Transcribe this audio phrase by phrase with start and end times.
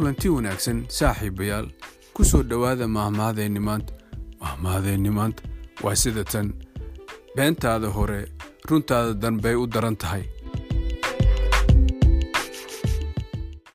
[0.00, 1.66] kulanti wanaagsan saaxiibayaal
[2.16, 3.92] ku soo dhowaada maahmaahadeenni maanta
[4.40, 5.42] maahmaahadeenni maanta
[5.84, 6.48] waa sida tan.
[7.36, 8.20] Beentaada hore
[8.70, 10.24] runtaada danbay u daran tahay.